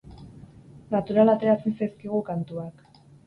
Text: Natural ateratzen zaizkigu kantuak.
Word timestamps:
Natural 0.95 1.33
ateratzen 1.35 1.77
zaizkigu 1.81 2.23
kantuak. 2.33 2.85